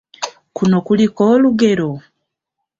Kuno 0.55 0.77
kuliko 0.87 1.21
olugero? 1.33 1.89